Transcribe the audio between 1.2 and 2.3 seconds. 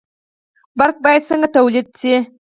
څنګه تولید شي؟